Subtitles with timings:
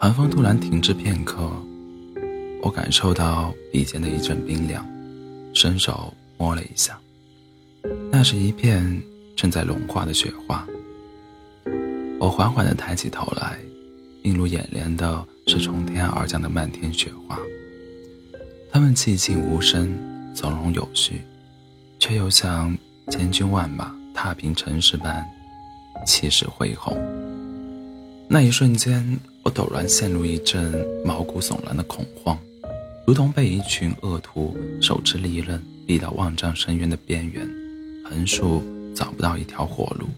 [0.00, 1.50] 寒风突然停滞片刻，
[2.62, 4.84] 我感受到鼻尖的一阵冰凉，
[5.54, 6.98] 伸手摸了一下，
[8.10, 9.00] 那是一片
[9.36, 10.66] 正在融化的雪花。
[12.18, 13.58] 我缓缓地抬起头来，
[14.22, 17.38] 映入眼帘的是从天而降的漫天雪花，
[18.72, 19.96] 它们寂静无声，
[20.34, 21.20] 从容有序，
[22.08, 22.74] 却又像
[23.10, 25.22] 千军万马踏平城市般
[26.06, 26.96] 气势恢宏。
[28.26, 30.72] 那一瞬间，我陡然陷入一阵
[31.04, 32.38] 毛骨悚然的恐慌，
[33.06, 37.46] 如同被一群恶徒手持利刃逼到万丈深渊的边缘，
[38.08, 38.62] 横竖
[38.96, 40.08] 找不到一条活路。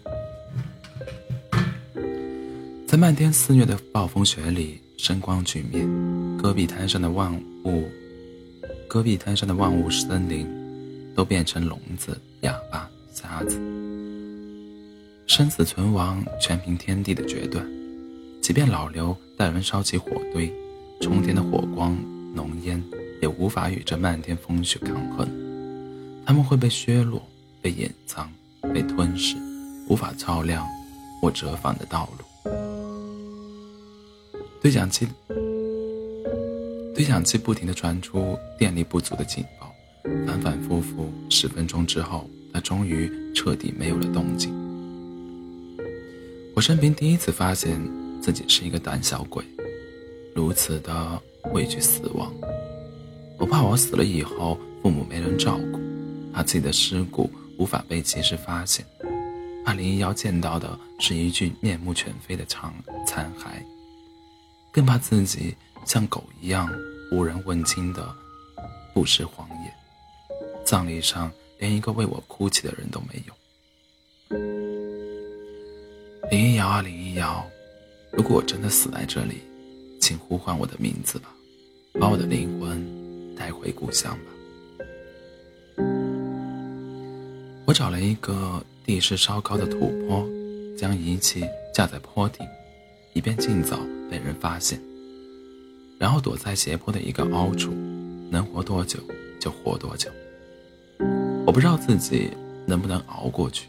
[2.86, 5.84] 在漫天肆虐的暴风雪里，声光俱灭，
[6.40, 7.82] 戈壁滩上的万物，
[8.86, 10.46] 戈壁滩上的万物森林，
[11.20, 13.60] 都变成聋子、哑巴、瞎子。
[15.26, 17.62] 生死存亡全凭天地的决断，
[18.40, 20.50] 即便老刘带人烧起火堆，
[20.98, 21.94] 冲天的火光
[22.34, 22.82] 浓烟
[23.20, 25.28] 也无法与这漫天风雪抗衡。
[26.24, 27.22] 他们会被削弱、
[27.60, 28.32] 被掩藏、
[28.72, 29.36] 被吞噬，
[29.90, 30.66] 无法照亮
[31.20, 32.50] 我折返的道路。
[34.62, 35.06] 对讲机，
[36.94, 39.69] 对讲机不停地传出电力不足的警报，
[40.26, 44.52] 反反复复十分钟之后，他终于彻底没有了动静。
[46.54, 47.80] 我生平第一次发现
[48.20, 49.44] 自己是一个胆小鬼，
[50.34, 52.32] 如此的畏惧死亡。
[53.38, 55.80] 我怕我死了以后父母没人照顾，
[56.32, 58.84] 怕自己的尸骨无法被及时发现，
[59.64, 62.72] 怕林一瑶见到的是一具面目全非的残
[63.06, 63.62] 残骸。
[64.72, 65.54] 更怕自己
[65.86, 66.70] 像狗一样
[67.12, 68.14] 无人问津的
[68.92, 69.74] 不食荒野，
[70.70, 74.38] 葬礼上连一个为我哭泣的人都没有。
[76.30, 77.44] 林一瑶啊，林一瑶，
[78.12, 79.38] 如果我真的死在这里，
[80.00, 81.34] 请呼唤我的名字吧，
[81.94, 84.30] 把我的灵魂带回故乡吧。
[87.66, 90.24] 我找了一个地势稍高的土坡，
[90.78, 91.44] 将仪器
[91.74, 92.46] 架在坡顶。
[93.12, 93.76] 以便尽早
[94.08, 94.80] 被人发现，
[95.98, 97.72] 然后躲在斜坡的一个凹处，
[98.30, 99.00] 能活多久
[99.40, 100.08] 就活多久。
[101.50, 102.30] 我不知道自己
[102.64, 103.66] 能不能熬过去，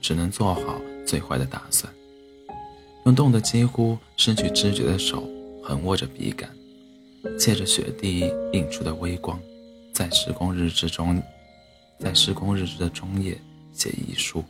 [0.00, 1.92] 只能做好最坏的打算。
[3.04, 5.28] 用冻得几乎失去知觉的手
[5.60, 6.48] 横握着笔杆，
[7.36, 9.40] 借着雪地映出的微光，
[9.92, 11.20] 在施工日志中，
[11.98, 13.36] 在施工日志的中叶
[13.72, 14.44] 写遗书。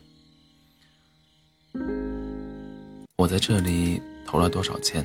[3.15, 3.99] 我在这里。
[4.27, 5.03] 投了多少钱？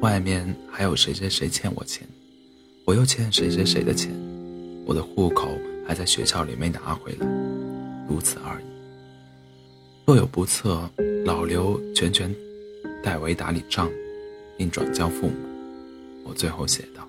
[0.00, 2.06] 外面还有谁谁谁欠我钱？
[2.84, 4.14] 我又欠谁谁谁的钱？
[4.86, 5.48] 我的户口
[5.86, 7.26] 还在学校里没拿回来，
[8.08, 8.64] 如此而已。
[10.06, 10.88] 若有不测，
[11.24, 12.34] 老刘全权
[13.02, 13.90] 代为打理账，
[14.56, 15.34] 并转交父母。
[16.24, 17.06] 我最后写道：“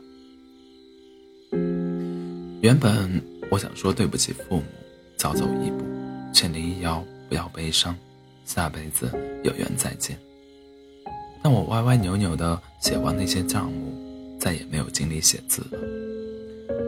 [2.61, 4.63] 原本我想说对不起父母，
[5.17, 5.83] 早走一步，
[6.33, 7.95] 劝林一瑶不要悲伤，
[8.45, 9.09] 下辈子
[9.43, 10.17] 有缘再见。”
[11.43, 15.79] 但我歪歪扭扭的写完那些账目，再也没有精力写字了。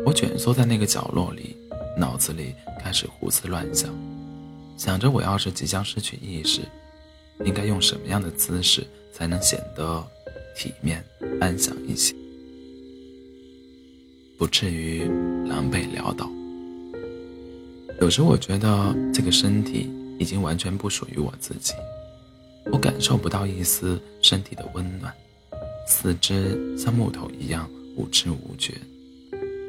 [0.06, 1.56] 我蜷缩在那个角落里，
[1.98, 3.94] 脑子里开始胡思乱想，
[4.78, 6.62] 想着我要是即将失去意识，
[7.44, 10.06] 应该用什么样的姿势才能显得
[10.56, 11.04] 体面
[11.42, 12.14] 安详一些，
[14.38, 15.06] 不至于
[15.48, 16.30] 狼狈潦倒。
[18.00, 21.74] 有时我觉得这个身体已经完全不属于我自己。
[22.72, 25.12] 我感受不到一丝身体的温暖，
[25.88, 28.74] 四肢像木头一样无知无觉，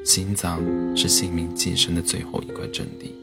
[0.05, 0.61] 心脏
[0.97, 3.15] 是性命寄生的最后一块阵地。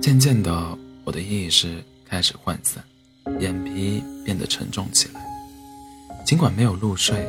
[0.00, 2.82] 渐渐的，我的意识开始涣散，
[3.40, 5.24] 眼皮变得沉重起来。
[6.26, 7.26] 尽管没有入睡，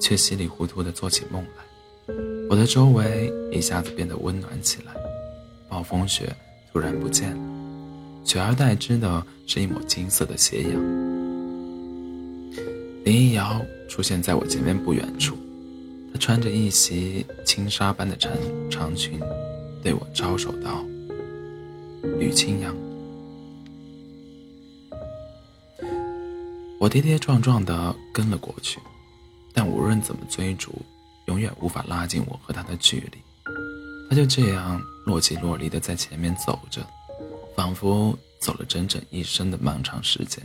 [0.00, 2.14] 却稀里糊涂地做起梦来。
[2.48, 4.92] 我的周围一下子变得温暖起来，
[5.68, 6.34] 暴风雪
[6.72, 7.42] 突然不见了。
[8.24, 10.72] 取而代之的是一抹金色的斜阳。
[13.04, 15.36] 林一瑶出现在我前面不远处，
[16.12, 18.32] 她穿着一袭轻纱般的长
[18.70, 19.20] 长裙，
[19.82, 20.84] 对我招手道
[22.18, 22.74] ：“吕清扬。”
[26.78, 28.80] 我跌跌撞撞地跟了过去，
[29.52, 30.72] 但无论怎么追逐，
[31.26, 33.18] 永远无法拉近我和他的距离。
[34.08, 36.80] 他就这样若即若离地在前面走着。
[37.56, 40.42] 仿佛走了整整一生的漫长时间，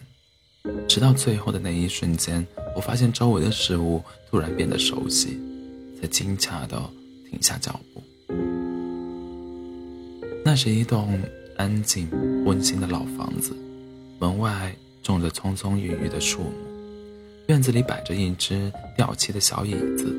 [0.86, 2.46] 直到最后的那一瞬间，
[2.76, 5.40] 我发现周围的事物突然变得熟悉，
[6.00, 6.78] 才惊诧地
[7.30, 8.04] 停下脚步。
[10.44, 11.20] 那是一栋
[11.58, 12.08] 安静
[12.46, 13.56] 温馨的老房子，
[14.20, 16.52] 门外种着葱葱郁郁的树木，
[17.48, 20.16] 院子里摆着一只掉漆的小椅子，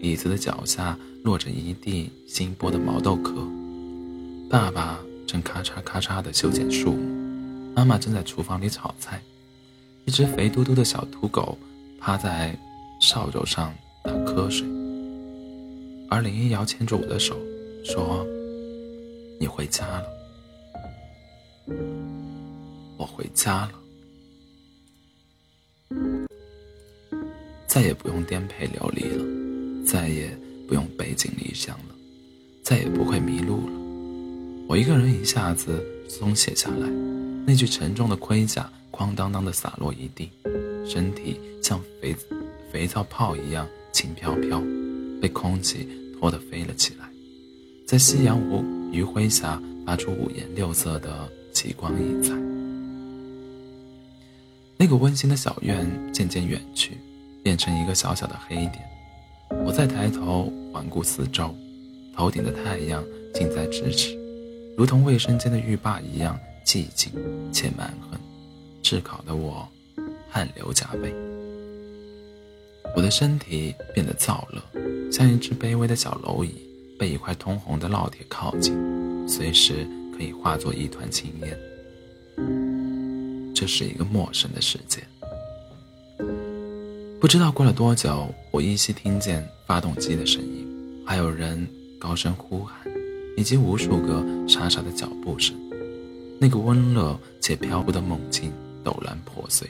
[0.00, 3.34] 椅子的脚下落着一地新剥的毛豆壳。
[4.50, 9.22] 爸爸正咔嚓咔嚓地修剪树木，妈妈正在厨房里炒菜，
[10.04, 11.56] 一只肥嘟嘟的小土狗
[12.00, 12.56] 趴在
[13.00, 13.72] 扫帚上
[14.02, 14.66] 打瞌睡，
[16.14, 17.36] 而林一瑶牵着我的手
[17.84, 18.24] 说。
[19.40, 20.06] 你回家了，
[22.96, 23.72] 我回家了，
[27.66, 30.30] 再也不用颠沛流离了，再也
[30.68, 31.94] 不用背井离乡了，
[32.62, 33.72] 再也不会迷路了。
[34.68, 36.88] 我一个人一下子松懈下来，
[37.44, 40.30] 那具沉重的盔甲哐当当的洒落一地，
[40.86, 42.14] 身体像肥
[42.72, 44.62] 肥皂泡一样轻飘飘，
[45.20, 45.88] 被空气
[46.24, 47.06] 拖得飞了起来。
[47.86, 52.32] 在夕阳无余晖下，发出五颜六色的奇光异彩。
[54.78, 56.92] 那个温馨的小院渐渐远去，
[57.42, 58.78] 变成一个小小的黑点。
[59.66, 61.54] 我再抬头环顾四周，
[62.16, 63.04] 头顶的太阳
[63.34, 64.18] 近在咫尺，
[64.78, 67.12] 如同卫生间的浴霸一样寂静
[67.52, 68.18] 且蛮横，
[68.82, 69.68] 炙烤的我
[70.30, 71.14] 汗流浃背。
[72.96, 74.62] 我的身体变得燥热，
[75.10, 76.54] 像一只卑微的小蝼蚁。
[76.96, 78.72] 被一块通红的烙铁靠近，
[79.28, 79.84] 随时
[80.16, 81.58] 可以化作一团青烟。
[83.52, 85.02] 这是一个陌生的世界。
[87.20, 90.64] 不知道过了多久，我依稀听见发动机的声音，
[91.04, 91.66] 还有人
[91.98, 92.78] 高声呼喊，
[93.36, 95.52] 以及无数个沙沙的脚步声。
[96.40, 98.52] 那个温热且飘忽的梦境
[98.84, 99.68] 陡然破碎，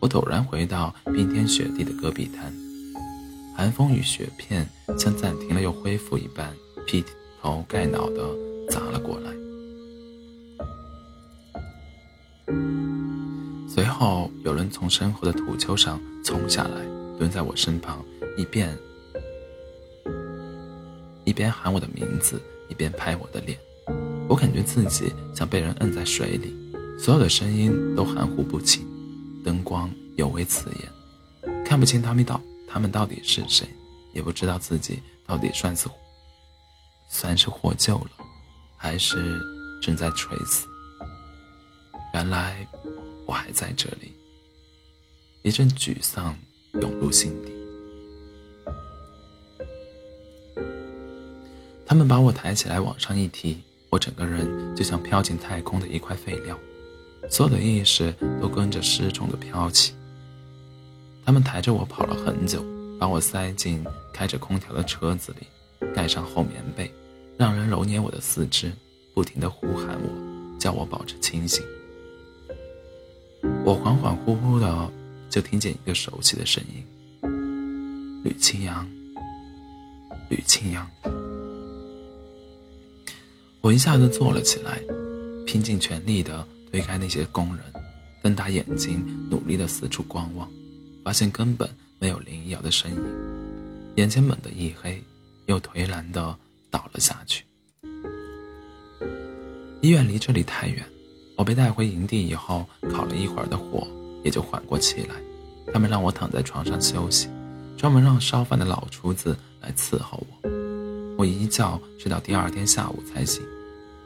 [0.00, 2.52] 我陡然回到冰天雪地的戈壁滩。
[3.56, 6.54] 寒风与雪片像暂停了又恢复一般，
[6.86, 7.04] 劈
[7.42, 8.22] 头盖脑地
[8.70, 9.32] 砸了过来。
[13.68, 16.86] 随后，有人从身后的土丘上冲下来，
[17.18, 18.04] 蹲在我身旁，
[18.36, 18.76] 一边
[21.24, 23.58] 一边喊我的名字，一边拍我的脸。
[24.28, 26.54] 我感觉自己像被人摁在水里，
[26.98, 28.86] 所有的声音都含糊不清，
[29.48, 32.38] 灯光尤为刺眼，看不清他们到。
[32.70, 33.66] 他们到底是谁？
[34.12, 35.88] 也不知道自己到底算是
[37.08, 38.10] 算是获救了，
[38.76, 39.40] 还是
[39.80, 40.66] 正在垂死。
[42.12, 42.66] 原来
[43.26, 44.12] 我还在这里，
[45.40, 46.36] 一阵沮丧
[46.74, 47.50] 涌入心底。
[51.86, 56.58] 他们把我抬起来往上一提，我整个人就像飘进太空的一块废料，
[57.30, 59.92] 所有的意识都跟着失重的飘起。
[61.24, 62.64] 他们抬着我跑了很久，
[62.98, 65.46] 把我塞进开着空调的车子里，
[65.94, 66.90] 盖上厚棉被，
[67.36, 68.72] 让人揉捏我的四肢，
[69.14, 70.08] 不停地呼喊我，
[70.58, 71.62] 叫我保持清醒。
[73.64, 74.90] 我恍恍惚惚的
[75.28, 76.82] 就听见一个熟悉的声音
[78.24, 78.88] ：“吕清扬，
[80.30, 80.90] 吕清扬。”
[83.60, 84.80] 我一下子坐了起来，
[85.46, 87.64] 拼尽全力的推开那些工人，
[88.22, 90.48] 瞪大眼睛，努力地四处观望。
[91.04, 91.68] 发现根本
[91.98, 93.02] 没有林一瑶的身影，
[93.96, 95.02] 眼前猛地一黑，
[95.46, 96.36] 又颓然地
[96.70, 97.44] 倒了下去。
[99.80, 100.84] 医院离这里太远，
[101.36, 103.88] 我被带回营地以后，烤了一会儿的火
[104.22, 105.14] 也就缓过气来。
[105.72, 107.28] 他们让我躺在床上休息，
[107.76, 110.50] 专门让烧饭的老厨子来伺候我。
[111.16, 113.42] 我一觉睡到第二天下午才醒，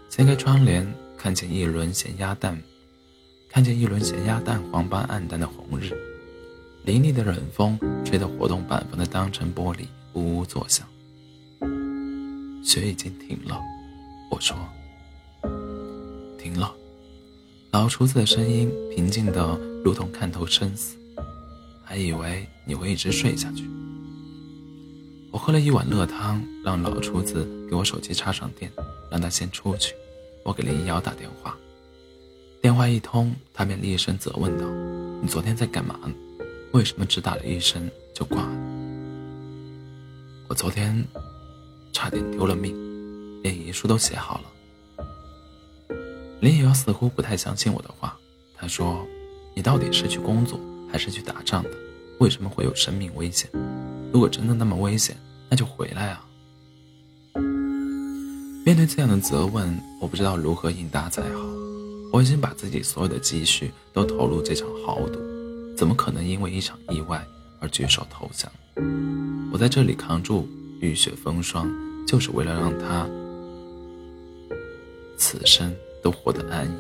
[0.09, 0.87] 掀开窗帘，
[1.23, 2.61] 看见一轮咸鸭蛋，
[3.49, 5.97] 看见一轮咸鸭蛋黄般暗淡的红日。
[6.85, 10.85] 凌厉的冷风吹得活动板房的当层玻璃呜呜作响。
[12.65, 13.57] 雪已经停了，
[14.33, 14.57] 我说
[16.43, 16.75] ：“停了。”
[17.71, 20.97] 老厨子的声音平静的如同看透生死。
[21.85, 23.71] 还以为你会一直睡下去。
[25.31, 28.73] 我喝了一碗热汤，让老厨子给我手机插上电，
[29.09, 29.95] 让他先出去。
[30.45, 31.57] 我给林瑶打电话，
[32.61, 34.67] 电话一通，他便厉声责问道
[35.23, 35.99] ：“你昨天在干嘛？”
[36.73, 38.57] 为什么只打了一声就挂了？
[40.49, 41.05] 我昨天
[41.93, 42.75] 差点丢了命，
[43.43, 45.97] 连遗书都写好了。
[46.41, 48.19] 林瑶似乎不太相信我的话，
[48.57, 49.07] 他说
[49.55, 50.59] ：“你到底是去工作
[50.91, 51.71] 还是去打仗的？
[52.19, 53.49] 为什么会有生命危险？
[54.13, 55.17] 如果真的那么危险，
[55.49, 56.27] 那就回来啊！”
[58.65, 61.41] 面对这样的责问，我不知道如何应答才好。
[62.13, 65.19] 我已经把自己所有的积蓄都投入这场豪赌。
[65.77, 67.27] 怎么可能因为一场意外
[67.59, 68.51] 而举手投降？
[69.53, 70.47] 我在这里扛住
[70.81, 71.69] 雨雪风霜，
[72.07, 73.09] 就是为了让他
[75.17, 76.75] 此生都活得安逸。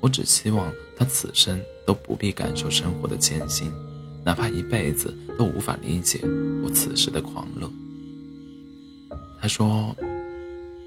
[0.00, 3.70] 我只希望他此生都不必感受生活的艰辛，
[4.24, 6.20] 哪怕一辈子都无法理解
[6.64, 7.70] 我此时的狂乐。
[9.40, 9.94] 他说：“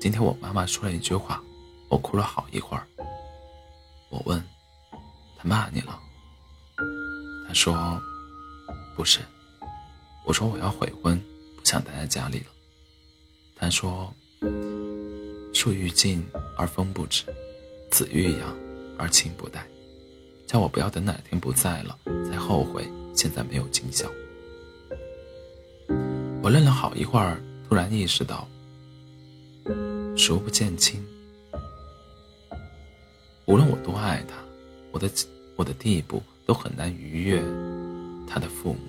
[0.02, 1.40] 今天我妈妈说了一句话，
[1.88, 2.88] 我哭了好一会儿。”
[4.10, 4.44] 我问
[5.38, 6.00] ：“她骂你了？”
[7.48, 8.02] 她说
[8.98, 9.20] ：“不是。”
[10.26, 11.22] 我说：“我要悔婚，
[11.56, 12.48] 不想待在家里了。”
[13.56, 14.12] 她说
[15.54, 16.26] ：“树欲静
[16.58, 17.26] 而风不止，
[17.92, 18.58] 子欲养
[18.98, 19.64] 而亲不待，
[20.48, 21.96] 叫我不要等哪天不在了
[22.28, 24.10] 才后悔现在没有尽孝。”
[26.42, 27.40] 我愣了好一会儿。
[27.70, 28.50] 突然意识到，
[30.16, 31.04] 熟不见亲。
[33.46, 34.36] 无论我多爱他，
[34.92, 35.10] 我的
[35.56, 37.42] 我的地步都很难逾越
[38.28, 38.80] 他的父母。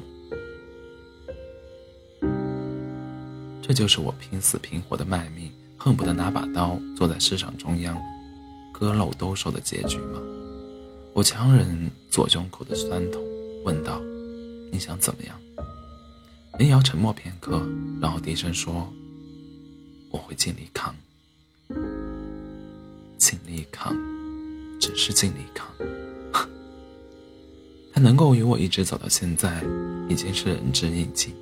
[3.62, 7.96] 这就是我拼死拼活的卖命，恨不得拿把刀坐在市场中央，
[8.72, 10.20] 割肉兜售的结局吗？
[11.14, 13.22] 我强忍左胸口的酸痛，
[13.64, 14.00] 问道
[14.70, 15.38] ：“你想怎么样？”
[16.58, 17.62] 林瑶沉默片刻，
[18.00, 18.92] 然后低声说
[20.10, 20.94] ：“我会尽力扛，
[23.52, 23.94] 力扛，
[24.80, 25.66] 只是尽力扛。
[27.92, 29.62] 他能够与我一直走到现在，
[30.08, 31.34] 已经是仁至义尽。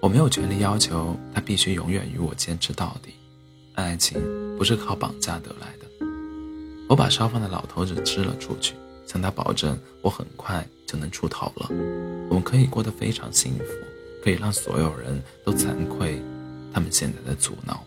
[0.00, 3.14] 我没有权利要求他必须永远与我坚持到底。
[3.74, 4.20] 爱情
[4.58, 6.06] 不是靠绑架得来的。
[6.88, 8.74] 我把烧饭的老头子支了出去。”
[9.06, 11.68] 向他保证，我很快就能出头了。
[12.30, 13.64] 我们可以过得非常幸福，
[14.24, 16.22] 可以让所有人都惭愧
[16.72, 17.84] 他们现在的阻挠。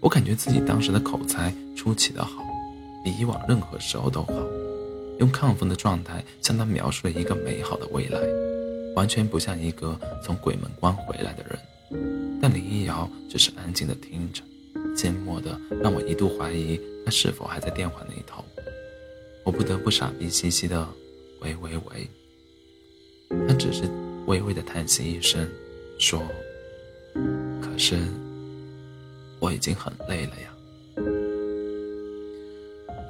[0.00, 2.42] 我感觉自己当时的口才出奇的好，
[3.04, 4.32] 比以往任何时候都好。
[5.18, 8.18] 用亢奋的状态向他描述了一个美好的未来，
[8.96, 11.58] 完全不像一个从鬼门关回来的人。
[12.40, 14.42] 但林一瑶只是安静的听着，
[14.96, 18.42] 缄默的让我一度怀疑他是否还在电话那头。
[19.44, 20.88] 我不得不傻逼兮兮的，
[21.40, 22.08] 喂喂喂。
[23.46, 23.82] 他只是
[24.26, 25.46] 微微的叹息一声，
[25.98, 26.22] 说
[27.60, 27.98] ：“可是
[29.40, 30.54] 我已经很累了呀。”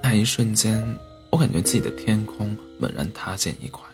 [0.02, 0.82] 那一瞬间，
[1.30, 3.84] 我感觉自己的天空猛然塌陷一块，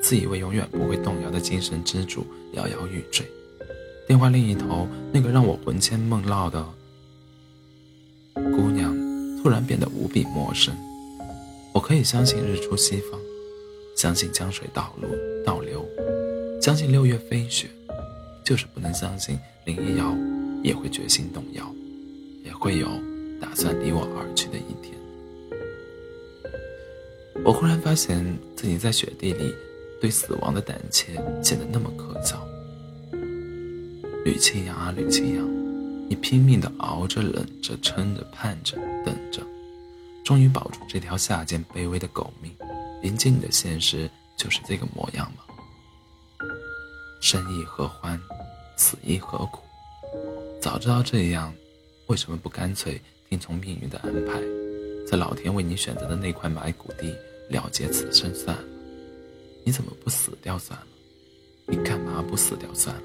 [0.00, 3.26] 自以为永远不会动摇的精神支柱摇摇欲坠。
[4.06, 6.64] 电话另一头那个让我魂牵梦绕的
[8.34, 8.94] 姑娘，
[9.42, 10.72] 突然变得无比陌生。
[11.74, 13.20] 我可以相信日出西方，
[13.96, 15.10] 相信江水倒流
[15.44, 15.84] 倒流，
[16.62, 17.68] 相信六月飞雪，
[18.44, 20.16] 就是不能相信林一瑶
[20.62, 21.72] 也会决心动摇，
[22.44, 22.88] 也会有
[23.40, 24.94] 打算离我而去的一天。
[27.44, 28.24] 我忽然发现
[28.56, 29.54] 自己在雪地里
[30.00, 32.44] 对死亡的胆怯显得那么可笑。
[34.24, 35.46] 吕清扬啊，吕清扬，
[36.08, 39.40] 你拼命的熬着、忍着、撑着、盼着、等着。
[40.24, 42.50] 终于保住这条下贱卑微的狗命，
[43.04, 45.44] 迎接你的现实就是这个模样吗？
[47.20, 48.20] 生亦何欢，
[48.76, 49.60] 死亦何苦？
[50.66, 51.54] 早知道这样，
[52.08, 54.42] 为什么不干脆听从命运的安排，
[55.06, 57.16] 在老天为你选择的那块埋骨地
[57.48, 58.64] 了结此生算了？
[59.64, 60.86] 你怎么不死掉算了？
[61.68, 63.02] 你干嘛不死掉算了？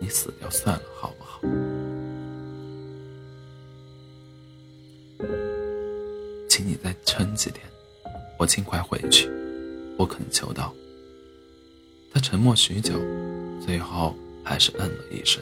[0.00, 1.40] 你死掉算了，好不好？
[6.48, 7.64] 请你再撑几天，
[8.36, 9.30] 我尽快回去。
[9.96, 10.74] 我恳求道。
[12.12, 12.94] 他沉默许久，
[13.64, 14.12] 最后
[14.42, 15.40] 还是嗯了一声。